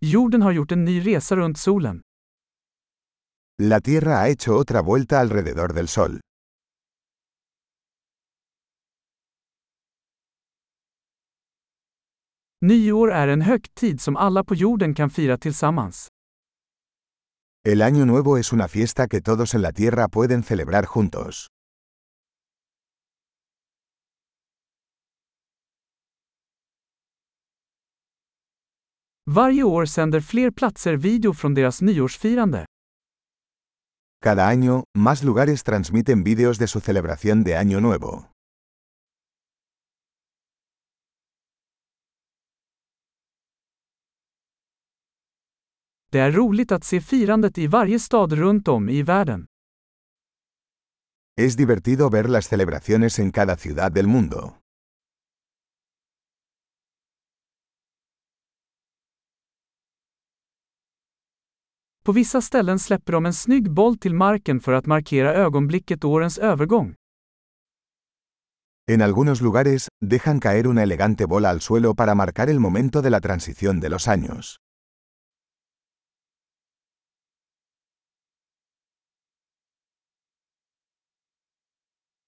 [0.00, 2.00] Jorden har gjort en ny resa runt solen.
[3.62, 6.20] La Tierra ha hecho otra vuelta alrededor del Sol.
[12.60, 16.08] Nyår är en högtid som alla på jorden kan fira tillsammans.
[17.64, 21.46] El Año Nuevo es una fiesta que todos en la Tierra pueden celebrar juntos.
[29.30, 32.64] Varje år sänder fler platser video från deras nyårsfirande.
[34.24, 38.24] Cada año, más lugares transmiten vídeos de su celebración de Año Nuevo.
[46.10, 49.46] Det är roligt att se firandet i varje stad runt om i världen.
[51.36, 54.58] Es divertido ver las celebraciones en cada ciudad del mundo.
[62.08, 66.38] På vissa ställen släpper de en snygg boll till marken för att markera ögonblicket årens
[66.38, 66.94] övergång.
[68.90, 73.10] En algunos lugares, dejan caer una elegante bola al suelo para marcar el momento de
[73.10, 74.56] la transición de los años.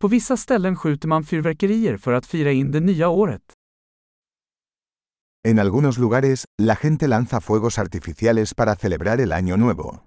[0.00, 3.52] På vissa ställen skjuter man fyrverkerier för att fira in det nya året.
[5.44, 10.06] En algunos lugares, la gente lanza fuegos artificiales para celebrar el Año Nuevo.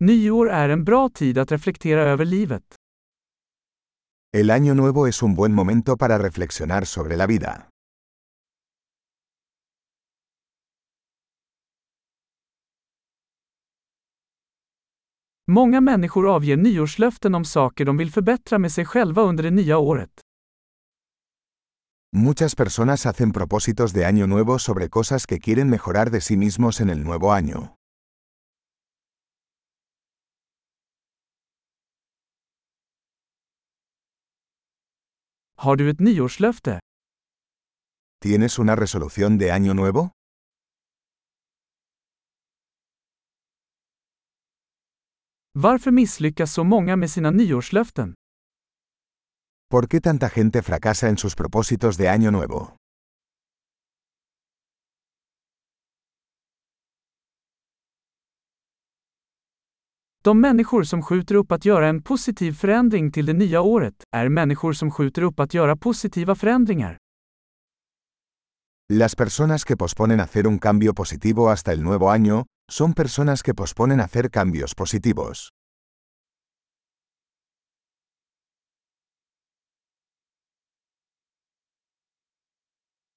[0.00, 2.76] Nyår är en bra tid att reflektera över livet.
[4.32, 7.70] El Año Nuevo es un buen momento para reflexionar sobre la vida.
[15.50, 19.78] Många människor avger nyårslöften om saker de vill förbättra med sig själva under det nya
[19.78, 20.20] året.
[22.16, 26.80] Muchas personas hacen propósitos de Año Nuevo sobre cosas que quieren mejorar de sí mismos
[26.80, 27.74] en el nuevo año.
[35.56, 36.78] Har du ett nyårslöfte?
[38.22, 40.17] ¿Tienes una resolución de Año Nuevo?
[45.60, 48.14] Varför misslyckas så många med sina nyårslöften?
[49.70, 52.76] ¿Por qué tanta gente fracasa en sus propósitos de Año Nuevo?
[60.24, 64.28] De människor som skjuter upp att göra en positiv förändring till det nya året är
[64.28, 66.96] människor som skjuter upp att göra positiva förändringar.
[68.92, 73.54] Las personas que posponen hacer un cambio positivo hasta el nuevo año, son personas que
[73.54, 75.48] posponen hacer cambios positivos.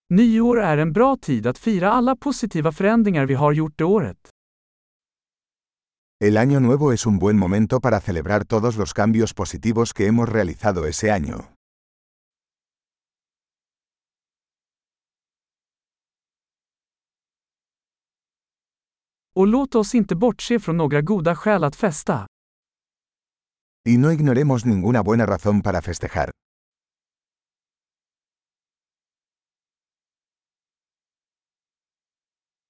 [0.09, 4.29] Nyår är en bra tid att fira alla positiva förändringar vi har gjort det året.
[6.22, 10.29] El Año Nuevo es un buen momento para celebrar todos los cambios positivos que hemos
[10.29, 11.60] realizado ese año.
[19.41, 22.28] Och låt oss inte bortse från några goda skäl att festa.
[23.90, 26.31] Y no ignoremos ninguna buena razón para festejar.